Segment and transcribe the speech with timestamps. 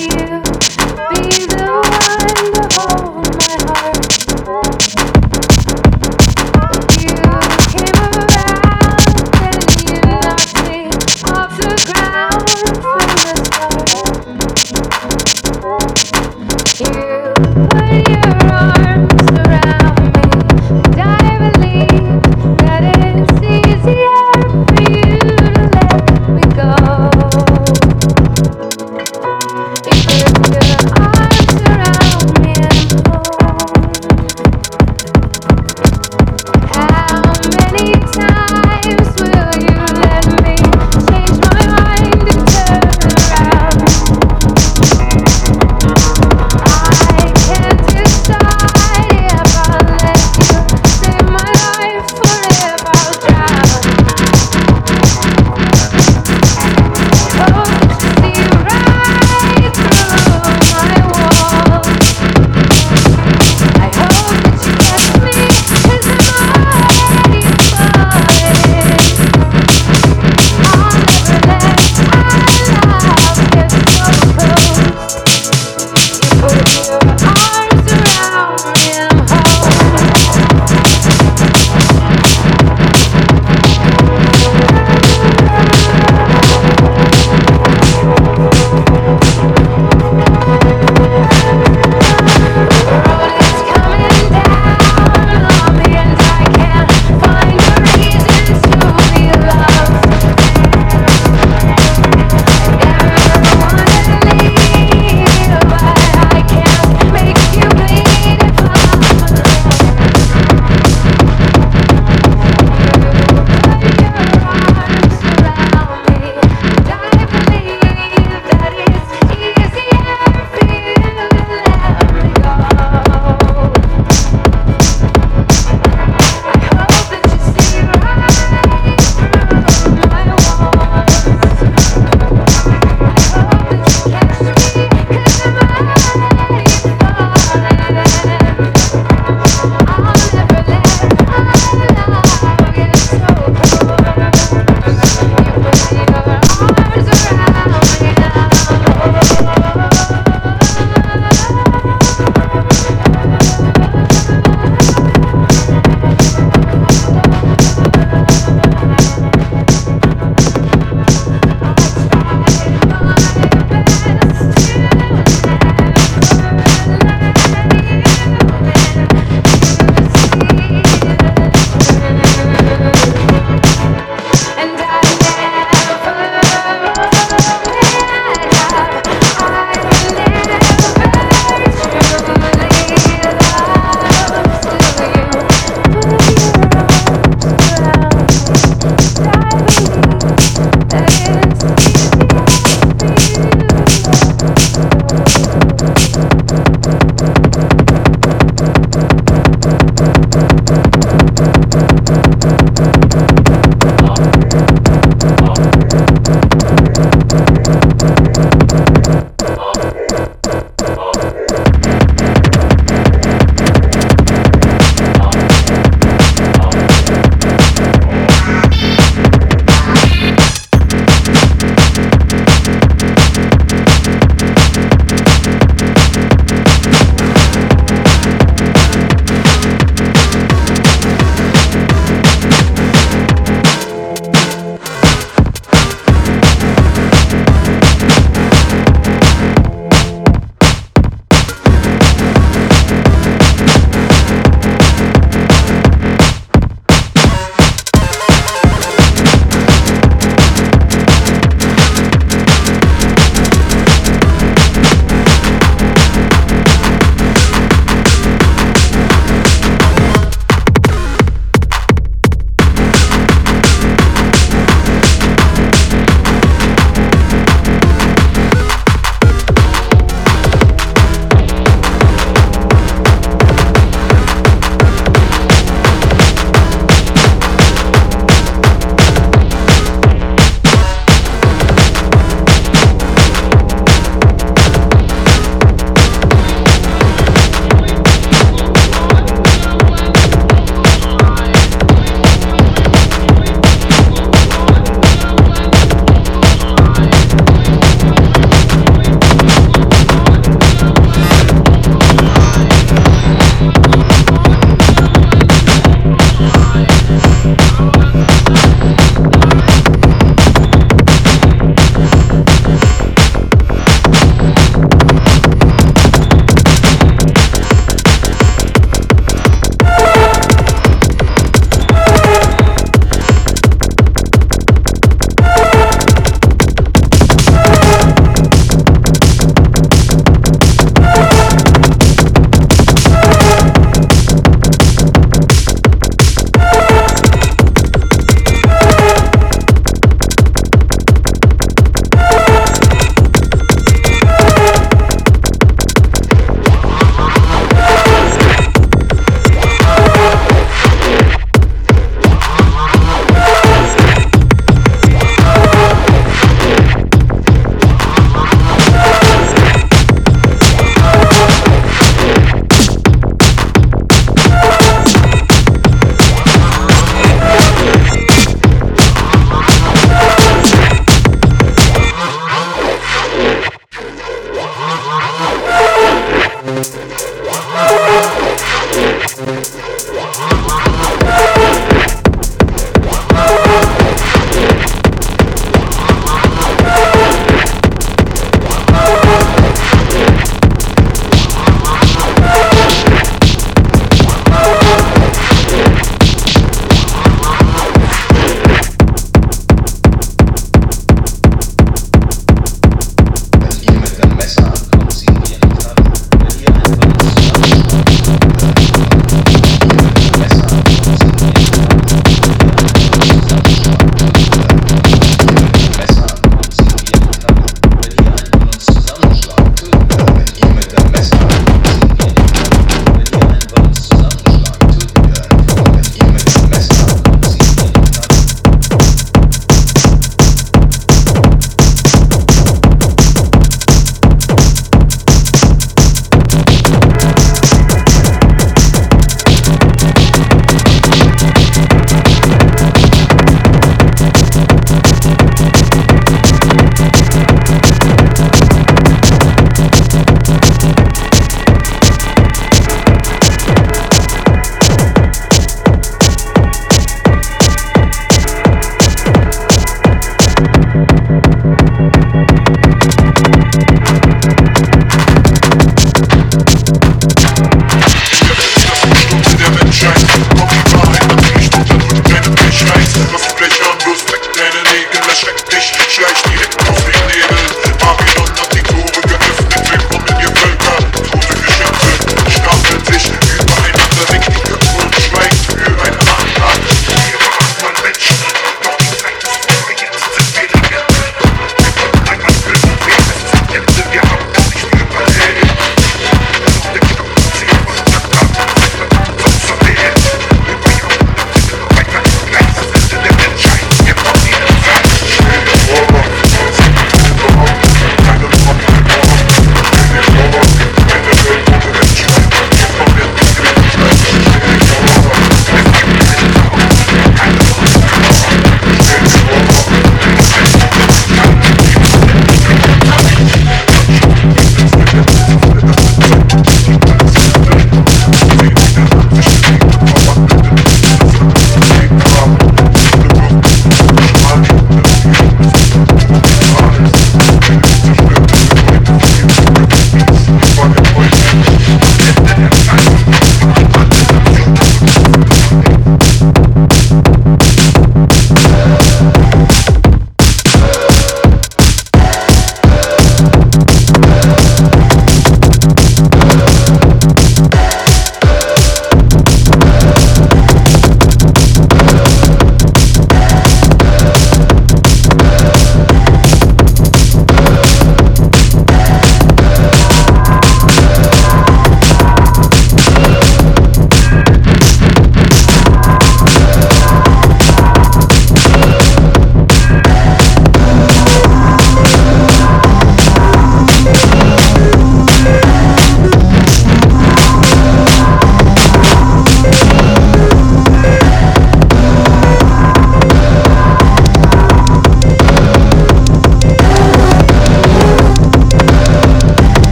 [0.00, 0.33] you.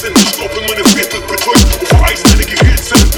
[0.00, 0.16] Grenzen.
[0.32, 3.10] Stoppen meine Viertel betäubt, bevor Eis meine Gehirnzellen